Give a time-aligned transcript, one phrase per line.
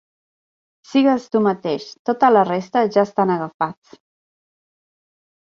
[0.93, 3.97] Sigues tu mateix; tota la resta ja estan agafats.